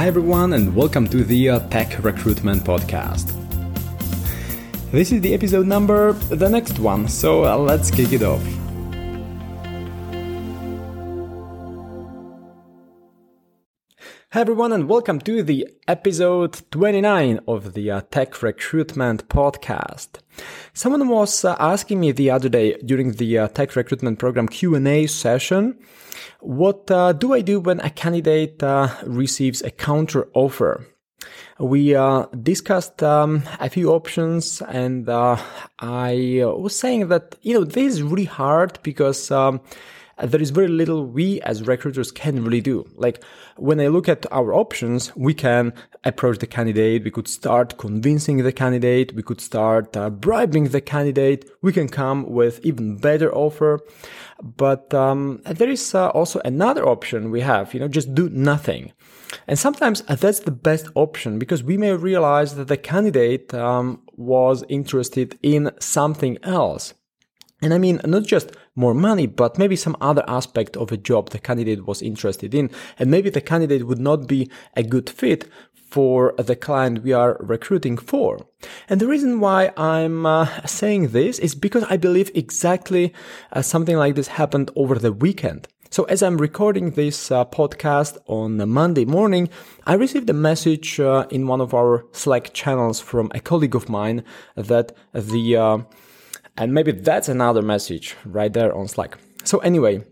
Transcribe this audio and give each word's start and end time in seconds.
Hi, 0.00 0.06
everyone, 0.06 0.54
and 0.54 0.74
welcome 0.74 1.06
to 1.08 1.22
the 1.22 1.50
uh, 1.50 1.58
Tech 1.68 2.02
Recruitment 2.02 2.64
Podcast. 2.64 3.34
This 4.92 5.12
is 5.12 5.20
the 5.20 5.34
episode 5.34 5.66
number, 5.66 6.14
the 6.14 6.48
next 6.48 6.78
one, 6.78 7.06
so 7.06 7.44
uh, 7.44 7.58
let's 7.58 7.90
kick 7.90 8.14
it 8.14 8.22
off. 8.22 8.42
Hi, 14.32 14.42
everyone, 14.42 14.72
and 14.72 14.88
welcome 14.88 15.18
to 15.22 15.42
the 15.42 15.66
episode 15.88 16.62
29 16.70 17.40
of 17.48 17.74
the 17.74 17.90
uh, 17.90 18.02
Tech 18.12 18.40
Recruitment 18.44 19.28
Podcast. 19.28 20.20
Someone 20.72 21.08
was 21.08 21.44
uh, 21.44 21.56
asking 21.58 21.98
me 21.98 22.12
the 22.12 22.30
other 22.30 22.48
day 22.48 22.74
during 22.84 23.10
the 23.10 23.38
uh, 23.38 23.48
Tech 23.48 23.74
Recruitment 23.74 24.20
Program 24.20 24.46
Q&A 24.46 25.08
session 25.08 25.80
what 26.38 26.88
uh, 26.92 27.12
do 27.12 27.32
I 27.32 27.40
do 27.40 27.58
when 27.58 27.80
a 27.80 27.90
candidate 27.90 28.62
uh, 28.62 28.94
receives 29.04 29.62
a 29.62 29.70
counter 29.72 30.28
offer? 30.32 30.86
We 31.58 31.96
uh, 31.96 32.26
discussed 32.26 33.02
um, 33.02 33.42
a 33.58 33.68
few 33.68 33.90
options, 33.90 34.62
and 34.62 35.08
I 35.10 36.44
was 36.44 36.78
saying 36.78 37.08
that 37.08 37.34
you 37.42 37.54
know 37.54 37.64
this 37.64 37.94
is 37.94 38.02
really 38.04 38.26
hard 38.26 38.78
because 38.84 39.32
um, 39.32 39.60
there 40.22 40.40
is 40.40 40.50
very 40.50 40.68
little 40.68 41.06
we 41.06 41.40
as 41.42 41.66
recruiters 41.66 42.12
can 42.12 42.44
really 42.44 42.60
do. 42.60 42.88
Like 42.96 43.22
when 43.56 43.80
I 43.80 43.88
look 43.88 44.08
at 44.08 44.30
our 44.32 44.52
options, 44.52 45.14
we 45.16 45.34
can 45.34 45.72
approach 46.04 46.38
the 46.38 46.46
candidate. 46.46 47.04
We 47.04 47.10
could 47.10 47.28
start 47.28 47.78
convincing 47.78 48.38
the 48.38 48.52
candidate. 48.52 49.14
We 49.14 49.22
could 49.22 49.40
start 49.40 49.96
uh, 49.96 50.10
bribing 50.10 50.68
the 50.68 50.80
candidate. 50.80 51.50
We 51.62 51.72
can 51.72 51.88
come 51.88 52.30
with 52.30 52.60
even 52.64 52.96
better 52.96 53.34
offer. 53.34 53.80
But 54.42 54.92
um, 54.94 55.42
there 55.44 55.68
is 55.68 55.94
uh, 55.94 56.08
also 56.08 56.40
another 56.44 56.86
option 56.88 57.30
we 57.30 57.40
have, 57.42 57.74
you 57.74 57.80
know, 57.80 57.88
just 57.88 58.14
do 58.14 58.28
nothing. 58.30 58.92
And 59.46 59.58
sometimes 59.58 60.02
uh, 60.08 60.16
that's 60.16 60.40
the 60.40 60.50
best 60.50 60.88
option 60.94 61.38
because 61.38 61.62
we 61.62 61.76
may 61.76 61.92
realize 61.92 62.54
that 62.56 62.68
the 62.68 62.76
candidate 62.76 63.52
um, 63.54 64.02
was 64.16 64.64
interested 64.68 65.38
in 65.42 65.70
something 65.78 66.38
else. 66.42 66.94
And 67.62 67.74
I 67.74 67.78
mean, 67.78 68.00
not 68.04 68.24
just 68.24 68.52
more 68.80 68.94
money, 68.94 69.26
but 69.26 69.58
maybe 69.58 69.76
some 69.76 69.96
other 70.00 70.24
aspect 70.26 70.76
of 70.76 70.90
a 70.90 70.96
job 70.96 71.30
the 71.30 71.38
candidate 71.38 71.86
was 71.86 72.02
interested 72.02 72.54
in. 72.54 72.70
And 72.98 73.10
maybe 73.10 73.30
the 73.30 73.40
candidate 73.40 73.86
would 73.86 74.00
not 74.00 74.26
be 74.26 74.50
a 74.74 74.82
good 74.82 75.08
fit 75.08 75.48
for 75.90 76.34
the 76.38 76.56
client 76.56 77.02
we 77.02 77.12
are 77.12 77.36
recruiting 77.40 77.96
for. 77.96 78.46
And 78.88 79.00
the 79.00 79.08
reason 79.08 79.40
why 79.40 79.72
I'm 79.76 80.24
uh, 80.24 80.66
saying 80.66 81.08
this 81.08 81.38
is 81.38 81.54
because 81.54 81.84
I 81.90 81.96
believe 81.96 82.30
exactly 82.34 83.12
uh, 83.52 83.62
something 83.62 83.96
like 83.96 84.14
this 84.14 84.28
happened 84.28 84.70
over 84.76 84.96
the 84.98 85.12
weekend. 85.12 85.68
So 85.92 86.04
as 86.04 86.22
I'm 86.22 86.38
recording 86.38 86.92
this 86.92 87.32
uh, 87.32 87.44
podcast 87.44 88.16
on 88.26 88.68
Monday 88.68 89.04
morning, 89.04 89.48
I 89.88 89.94
received 89.94 90.30
a 90.30 90.32
message 90.32 91.00
uh, 91.00 91.26
in 91.30 91.48
one 91.48 91.60
of 91.60 91.74
our 91.74 92.06
Slack 92.12 92.52
channels 92.54 93.00
from 93.00 93.32
a 93.34 93.40
colleague 93.40 93.74
of 93.74 93.88
mine 93.88 94.22
that 94.54 94.92
the 95.12 95.56
uh, 95.56 95.78
and 96.60 96.74
maybe 96.74 96.92
that's 96.92 97.28
another 97.28 97.62
message 97.62 98.14
right 98.26 98.52
there 98.52 98.72
on 98.76 98.86
Slack. 98.86 99.16
So 99.44 99.58
anyway, 99.60 100.04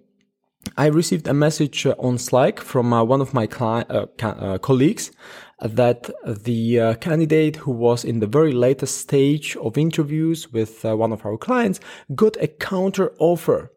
I 0.78 0.86
received 0.86 1.28
a 1.28 1.34
message 1.34 1.84
uh, 1.86 1.94
on 1.98 2.16
Slack 2.16 2.58
from 2.58 2.90
uh, 2.90 3.04
one 3.04 3.20
of 3.20 3.34
my 3.34 3.44
uh, 3.44 4.06
ca- 4.16 4.28
uh, 4.30 4.58
colleagues 4.58 5.12
that 5.60 6.10
the 6.24 6.80
uh, 6.80 6.94
candidate 6.94 7.56
who 7.56 7.72
was 7.72 8.02
in 8.02 8.20
the 8.20 8.26
very 8.26 8.52
latest 8.52 8.96
stage 8.96 9.56
of 9.56 9.76
interviews 9.76 10.50
with 10.50 10.84
uh, 10.86 10.96
one 10.96 11.12
of 11.12 11.26
our 11.26 11.36
clients 11.36 11.80
got 12.14 12.36
a 12.40 12.48
counter 12.48 13.12
offer. 13.18 13.70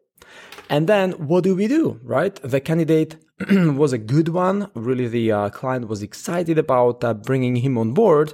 And 0.70 0.88
then 0.88 1.12
what 1.12 1.44
do 1.44 1.54
we 1.54 1.68
do, 1.68 2.00
right? 2.02 2.34
The 2.36 2.60
candidate 2.60 3.16
was 3.50 3.92
a 3.92 3.98
good 3.98 4.30
one. 4.30 4.70
Really, 4.74 5.08
the 5.08 5.50
client 5.52 5.88
was 5.88 6.02
excited 6.02 6.56
about 6.56 7.22
bringing 7.22 7.56
him 7.56 7.76
on 7.76 7.92
board 7.92 8.32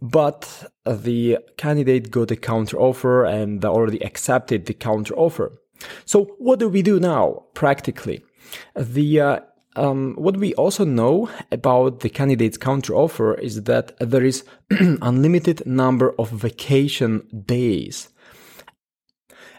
but 0.00 0.72
the 0.84 1.38
candidate 1.56 2.10
got 2.10 2.30
a 2.30 2.36
counter 2.36 2.78
offer 2.78 3.24
and 3.24 3.64
already 3.64 4.02
accepted 4.02 4.66
the 4.66 4.74
counter 4.74 5.14
offer. 5.14 5.52
So 6.04 6.24
what 6.38 6.58
do 6.58 6.68
we 6.68 6.82
do 6.82 7.00
now 7.00 7.44
practically? 7.54 8.22
The 8.74 9.20
uh, 9.20 9.40
um, 9.76 10.14
what 10.16 10.36
we 10.36 10.54
also 10.54 10.84
know 10.84 11.30
about 11.52 12.00
the 12.00 12.10
candidate's 12.10 12.58
counter 12.58 12.94
offer 12.94 13.34
is 13.34 13.64
that 13.64 13.96
there 13.98 14.24
is 14.24 14.44
unlimited 14.70 15.64
number 15.66 16.14
of 16.18 16.30
vacation 16.30 17.26
days. 17.46 18.08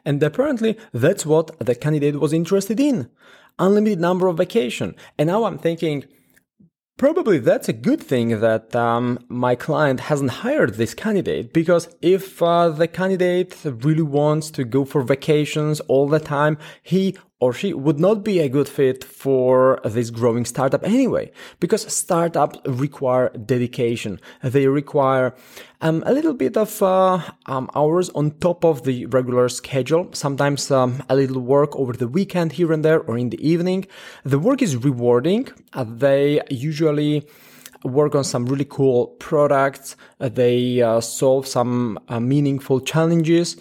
And 0.04 0.22
apparently 0.22 0.78
that's 0.94 1.26
what 1.26 1.58
the 1.60 1.76
candidate 1.76 2.20
was 2.20 2.34
interested 2.34 2.80
in. 2.80 3.10
Unlimited 3.60 4.00
number 4.00 4.28
of 4.28 4.38
vacation. 4.38 4.96
And 5.18 5.28
now 5.28 5.46
I'm 5.46 5.58
thinking, 5.58 6.06
Probably 7.02 7.40
that's 7.40 7.68
a 7.68 7.74
good 7.74 8.00
thing 8.00 8.42
that 8.42 8.76
um, 8.76 9.26
my 9.28 9.56
client 9.56 10.02
hasn't 10.02 10.30
hired 10.30 10.76
this 10.76 10.94
candidate 10.94 11.52
because 11.52 11.90
if 12.04 12.44
uh, 12.44 12.70
the 12.70 12.88
candidate 12.88 13.58
really 13.66 14.04
wants 14.04 14.52
to 14.52 14.64
go 14.64 14.86
for 14.86 15.02
vacations 15.02 15.80
all 15.88 16.08
the 16.08 16.20
time, 16.20 16.60
he 16.84 17.18
or 17.42 17.52
she 17.52 17.74
would 17.74 18.00
not 18.00 18.24
be 18.24 18.40
a 18.40 18.48
good 18.48 18.70
fit 18.70 19.04
for 19.04 19.82
this 19.84 20.12
growing 20.12 20.46
startup 20.46 20.84
anyway, 20.84 21.32
because 21.60 21.92
startups 21.92 22.60
require 22.66 23.30
dedication. 23.30 24.22
They 24.44 24.68
require 24.68 25.34
um, 25.82 26.04
a 26.06 26.14
little 26.14 26.36
bit 26.36 26.56
of 26.56 26.82
uh, 26.84 27.20
um, 27.48 27.68
hours 27.76 28.12
on 28.12 28.32
top 28.40 28.64
of 28.64 28.84
the 28.84 29.08
regular 29.08 29.50
schedule, 29.50 30.10
sometimes 30.14 30.70
um, 30.70 31.04
a 31.10 31.16
little 31.16 31.42
work 31.42 31.76
over 31.76 31.94
the 31.94 32.08
weekend 32.08 32.54
here 32.54 32.72
and 32.72 32.86
there 32.86 33.02
or 33.02 33.18
in 33.18 33.32
the 33.32 33.46
evening. 33.46 33.88
The 34.24 34.38
work 34.38 34.62
is 34.62 34.78
rewarding. 34.78 35.50
Uh, 35.74 35.84
they 35.84 36.42
usually 36.52 37.28
work 37.84 38.14
on 38.14 38.24
some 38.24 38.46
really 38.46 38.66
cool 38.66 39.08
products. 39.20 39.96
Uh, 40.20 40.30
they 40.30 40.80
uh, 40.82 41.02
solve 41.02 41.48
some 41.48 41.98
uh, 42.08 42.20
meaningful 42.20 42.82
challenges. 42.82 43.58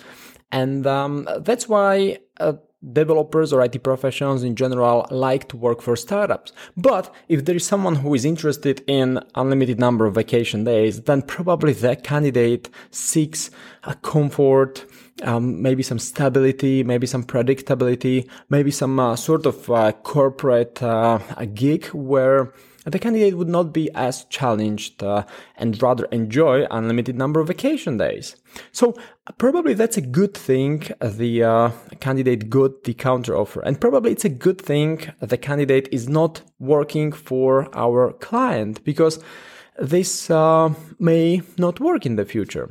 And 0.52 0.86
um, 0.86 1.26
that's 1.38 1.66
why 1.66 2.19
uh, 2.38 2.54
developers 2.92 3.52
or 3.52 3.62
IT 3.62 3.82
professionals 3.82 4.42
in 4.42 4.56
general 4.56 5.06
like 5.10 5.48
to 5.48 5.56
work 5.56 5.82
for 5.82 5.96
startups. 5.96 6.52
But 6.76 7.14
if 7.28 7.44
there 7.44 7.56
is 7.56 7.66
someone 7.66 7.96
who 7.96 8.14
is 8.14 8.24
interested 8.24 8.82
in 8.86 9.20
unlimited 9.34 9.78
number 9.78 10.06
of 10.06 10.14
vacation 10.14 10.64
days, 10.64 11.02
then 11.02 11.22
probably 11.22 11.72
that 11.74 12.04
candidate 12.04 12.70
seeks 12.90 13.50
a 13.84 13.94
comfort, 13.96 14.84
um, 15.22 15.60
maybe 15.60 15.82
some 15.82 15.98
stability, 15.98 16.82
maybe 16.82 17.06
some 17.06 17.24
predictability, 17.24 18.28
maybe 18.48 18.70
some 18.70 18.98
uh, 18.98 19.16
sort 19.16 19.44
of 19.44 19.70
uh, 19.70 19.92
corporate 19.92 20.82
uh, 20.82 21.19
gig 21.54 21.86
where 21.88 22.52
the 22.84 22.98
candidate 22.98 23.36
would 23.36 23.48
not 23.48 23.72
be 23.72 23.91
as 23.94 24.24
challenged 24.24 25.02
uh, 25.02 25.24
and 25.56 25.80
rather 25.82 26.06
enjoy 26.06 26.66
unlimited 26.70 27.16
number 27.16 27.41
of 27.41 27.48
vacation 27.48 27.98
days. 27.98 28.36
So 28.72 28.96
probably 29.38 29.74
that's 29.74 29.96
a 29.96 30.02
good 30.02 30.34
thing 30.34 30.88
the 31.00 31.42
uh, 31.42 31.70
candidate 32.00 32.48
got 32.48 32.84
the 32.84 32.94
counter 32.94 33.36
offer 33.36 33.60
and 33.60 33.80
probably 33.80 34.12
it's 34.12 34.24
a 34.24 34.30
good 34.30 34.60
thing 34.60 35.12
the 35.20 35.36
candidate 35.36 35.88
is 35.92 36.08
not 36.08 36.42
working 36.58 37.12
for 37.12 37.69
our 37.76 38.12
client 38.14 38.82
because 38.84 39.22
this 39.78 40.30
uh, 40.30 40.72
may 40.98 41.42
not 41.58 41.80
work 41.80 42.06
in 42.06 42.16
the 42.16 42.24
future. 42.24 42.70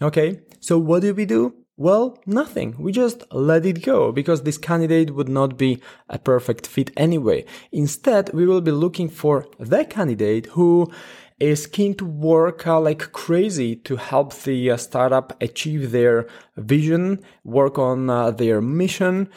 Okay, 0.00 0.40
so 0.60 0.78
what 0.78 1.02
do 1.02 1.14
we 1.14 1.26
do? 1.26 1.61
Well, 1.82 2.16
nothing. 2.26 2.76
We 2.78 2.92
just 2.92 3.24
let 3.32 3.66
it 3.66 3.82
go 3.82 4.12
because 4.12 4.44
this 4.44 4.56
candidate 4.56 5.16
would 5.16 5.28
not 5.28 5.58
be 5.58 5.80
a 6.08 6.16
perfect 6.16 6.64
fit 6.64 6.92
anyway. 6.96 7.44
Instead, 7.72 8.32
we 8.32 8.46
will 8.46 8.60
be 8.60 8.70
looking 8.70 9.08
for 9.08 9.48
the 9.58 9.84
candidate 9.84 10.46
who 10.54 10.92
is 11.40 11.66
keen 11.66 11.96
to 11.96 12.04
work 12.04 12.68
uh, 12.68 12.78
like 12.78 13.10
crazy 13.10 13.74
to 13.74 13.96
help 13.96 14.32
the 14.32 14.70
uh, 14.70 14.76
startup 14.76 15.36
achieve 15.42 15.90
their 15.90 16.28
vision, 16.56 17.18
work 17.42 17.80
on 17.80 18.08
uh, 18.08 18.30
their 18.30 18.60
mission, 18.60 19.28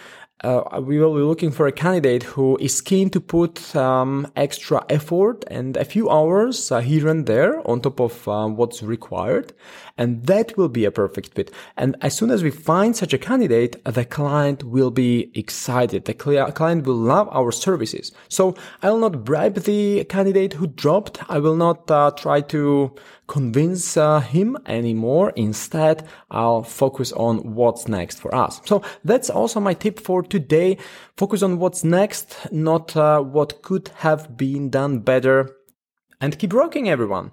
uh, 0.44 0.81
we 0.81 1.00
will 1.00 1.16
be 1.16 1.22
looking 1.22 1.50
for 1.50 1.66
a 1.66 1.72
candidate 1.72 2.23
who 2.23 2.57
is 2.57 2.81
keen 2.81 3.09
to 3.09 3.21
put 3.21 3.74
um, 3.75 4.30
extra 4.36 4.86
effort 4.89 5.45
and 5.48 5.77
a 5.77 5.86
few 5.86 6.09
hours 6.09 6.71
uh, 6.71 6.81
here 6.81 7.07
and 7.07 7.25
there 7.25 7.65
on 7.68 7.80
top 7.80 8.01
of 8.01 8.27
uh, 8.27 8.45
what's 8.48 8.83
required. 8.83 9.54
And 9.98 10.25
that 10.25 10.57
will 10.57 10.68
be 10.68 10.83
a 10.83 10.92
perfect 10.92 11.33
fit. 11.36 11.51
And 11.77 11.95
as 12.01 12.18
soon 12.18 12.31
as 12.31 12.44
we 12.44 12.51
find 12.51 12.98
such 12.98 13.13
a 13.13 13.18
candidate, 13.18 13.81
the 13.86 14.04
client 14.04 14.65
will 14.65 14.92
be 14.92 15.31
excited. 15.33 16.04
The 16.04 16.13
client 16.13 16.86
will 16.86 16.95
love 16.95 17.30
our 17.31 17.54
services. 17.54 18.12
So 18.27 18.56
I 18.83 18.89
will 18.89 19.00
not 19.00 19.24
bribe 19.24 19.56
the 19.56 20.04
candidate 20.04 20.54
who 20.54 20.68
dropped. 20.68 21.19
I 21.30 21.39
will 21.39 21.56
not 21.56 21.89
uh, 21.89 22.12
try 22.12 22.42
to 22.42 22.94
convince 23.27 23.98
uh, 23.98 24.19
him 24.19 24.57
anymore. 24.66 25.31
Instead, 25.36 26.07
I'll 26.30 26.63
focus 26.63 27.12
on 27.13 27.56
what's 27.56 27.88
next 27.88 28.19
for 28.19 28.33
us. 28.33 28.62
So 28.66 28.83
that's 29.04 29.30
also 29.30 29.60
my 29.60 29.74
tip 29.74 30.00
for 30.00 30.24
today. 30.24 30.77
Focus 31.18 31.44
on 31.44 31.60
what's 31.60 31.83
next, 31.83 32.38
not 32.51 32.95
uh, 32.95 33.22
what 33.22 33.62
could 33.62 33.89
have 33.95 34.38
been 34.38 34.69
done 34.69 35.00
better. 35.00 35.56
And 36.22 36.38
keep 36.38 36.54
rocking, 36.54 36.89
everyone. 36.89 37.31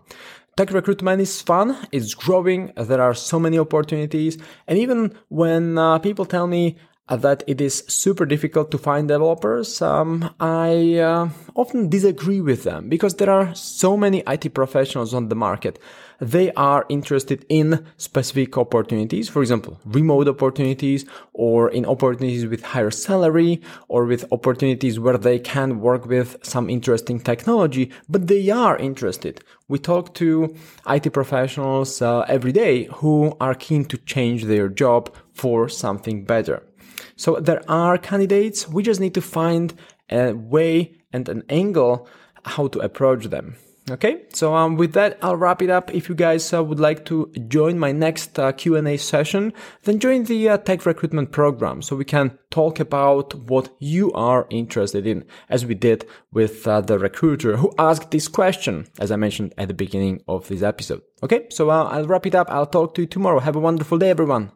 Tech 0.54 0.70
recruitment 0.70 1.18
is 1.22 1.40
fun, 1.40 1.78
it's 1.92 2.12
growing, 2.12 2.72
there 2.76 3.00
are 3.00 3.14
so 3.14 3.40
many 3.40 3.58
opportunities. 3.58 4.36
And 4.66 4.78
even 4.78 5.18
when 5.28 5.78
uh, 5.78 5.98
people 5.98 6.26
tell 6.26 6.46
me, 6.46 6.76
that 7.08 7.42
it 7.46 7.60
is 7.60 7.84
super 7.88 8.24
difficult 8.24 8.70
to 8.70 8.78
find 8.78 9.08
developers, 9.08 9.82
um, 9.82 10.34
I 10.38 10.96
uh, 10.96 11.28
often 11.54 11.88
disagree 11.88 12.40
with 12.40 12.62
them 12.62 12.88
because 12.88 13.16
there 13.16 13.30
are 13.30 13.54
so 13.54 13.96
many 13.96 14.22
IT 14.26 14.54
professionals 14.54 15.12
on 15.12 15.28
the 15.28 15.34
market. 15.34 15.78
They 16.20 16.52
are 16.52 16.86
interested 16.88 17.44
in 17.48 17.84
specific 17.96 18.56
opportunities, 18.56 19.28
for 19.28 19.42
example, 19.42 19.80
remote 19.84 20.28
opportunities 20.28 21.04
or 21.32 21.68
in 21.68 21.84
opportunities 21.84 22.46
with 22.46 22.62
higher 22.62 22.92
salary 22.92 23.60
or 23.88 24.04
with 24.04 24.30
opportunities 24.30 25.00
where 25.00 25.18
they 25.18 25.40
can 25.40 25.80
work 25.80 26.06
with 26.06 26.36
some 26.44 26.70
interesting 26.70 27.18
technology, 27.18 27.90
but 28.08 28.28
they 28.28 28.50
are 28.50 28.76
interested. 28.76 29.42
We 29.66 29.80
talk 29.80 30.14
to 30.14 30.54
IT 30.88 31.12
professionals 31.12 32.00
uh, 32.00 32.20
every 32.28 32.52
day 32.52 32.84
who 32.84 33.36
are 33.40 33.54
keen 33.54 33.84
to 33.86 33.98
change 33.98 34.44
their 34.44 34.68
job 34.68 35.12
for 35.34 35.68
something 35.68 36.24
better. 36.24 36.62
So 37.16 37.36
there 37.36 37.62
are 37.68 37.98
candidates. 37.98 38.68
We 38.68 38.82
just 38.82 39.00
need 39.00 39.14
to 39.14 39.22
find 39.22 39.74
a 40.10 40.32
way 40.32 40.94
and 41.12 41.28
an 41.28 41.42
angle 41.48 42.08
how 42.44 42.68
to 42.68 42.80
approach 42.80 43.26
them. 43.26 43.56
Okay, 43.90 44.26
so 44.32 44.54
um, 44.54 44.76
with 44.76 44.92
that, 44.92 45.18
I'll 45.22 45.36
wrap 45.36 45.60
it 45.60 45.68
up. 45.68 45.92
If 45.92 46.08
you 46.08 46.14
guys 46.14 46.52
uh, 46.52 46.62
would 46.62 46.78
like 46.78 47.04
to 47.06 47.32
join 47.48 47.80
my 47.80 47.90
next 47.90 48.38
uh, 48.38 48.52
Q&A 48.52 48.96
session, 48.96 49.52
then 49.82 49.98
join 49.98 50.22
the 50.22 50.50
uh, 50.50 50.58
tech 50.58 50.86
recruitment 50.86 51.32
program 51.32 51.82
so 51.82 51.96
we 51.96 52.04
can 52.04 52.38
talk 52.50 52.78
about 52.78 53.34
what 53.34 53.74
you 53.80 54.12
are 54.12 54.46
interested 54.50 55.04
in, 55.04 55.24
as 55.48 55.66
we 55.66 55.74
did 55.74 56.06
with 56.30 56.66
uh, 56.68 56.80
the 56.80 56.96
recruiter 56.96 57.56
who 57.56 57.74
asked 57.76 58.12
this 58.12 58.28
question, 58.28 58.86
as 59.00 59.10
I 59.10 59.16
mentioned 59.16 59.52
at 59.58 59.66
the 59.66 59.74
beginning 59.74 60.22
of 60.28 60.46
this 60.46 60.62
episode. 60.62 61.02
Okay, 61.24 61.46
so 61.50 61.68
uh, 61.68 61.82
I'll 61.84 62.06
wrap 62.06 62.26
it 62.26 62.36
up. 62.36 62.48
I'll 62.50 62.66
talk 62.66 62.94
to 62.94 63.02
you 63.02 63.08
tomorrow. 63.08 63.40
Have 63.40 63.56
a 63.56 63.60
wonderful 63.60 63.98
day, 63.98 64.10
everyone. 64.10 64.52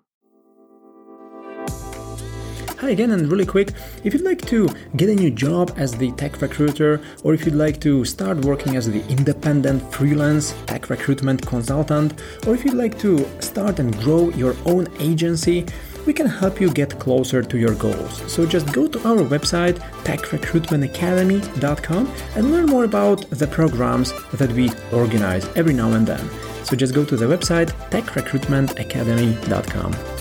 Hi 2.81 2.90
again, 2.90 3.12
and 3.12 3.31
really 3.32 3.46
quick, 3.46 3.73
if 4.05 4.12
you'd 4.12 4.23
like 4.23 4.44
to 4.49 4.69
get 4.96 5.08
a 5.08 5.14
new 5.14 5.31
job 5.31 5.73
as 5.78 5.93
the 5.93 6.12
tech 6.12 6.43
recruiter, 6.43 7.00
or 7.25 7.32
if 7.32 7.46
you'd 7.46 7.55
like 7.55 7.81
to 7.81 8.05
start 8.05 8.44
working 8.44 8.76
as 8.76 8.87
the 8.87 9.02
independent 9.08 9.82
freelance 9.94 10.55
tech 10.67 10.90
recruitment 10.90 11.46
consultant, 11.46 12.12
or 12.46 12.55
if 12.55 12.67
you'd 12.67 12.75
like 12.75 12.99
to 12.99 13.26
start 13.40 13.78
and 13.78 13.99
grow 14.00 14.28
your 14.32 14.55
own 14.67 14.87
agency, 15.00 15.64
we 16.05 16.12
can 16.12 16.26
help 16.26 16.61
you 16.61 16.70
get 16.70 16.99
closer 16.99 17.43
to 17.43 17.56
your 17.56 17.75
goals. 17.76 18.20
So 18.31 18.44
just 18.44 18.70
go 18.75 18.87
to 18.87 19.08
our 19.08 19.25
website, 19.25 19.79
techrecruitmentacademy.com, 20.05 22.12
and 22.37 22.52
learn 22.52 22.67
more 22.67 22.84
about 22.84 23.25
the 23.31 23.46
programs 23.46 24.12
that 24.32 24.52
we 24.52 24.70
organize 24.93 25.46
every 25.56 25.72
now 25.72 25.93
and 25.93 26.06
then. 26.06 26.29
So 26.64 26.76
just 26.76 26.93
go 26.93 27.06
to 27.06 27.17
the 27.17 27.25
website, 27.25 27.70
techrecruitmentacademy.com. 27.90 30.16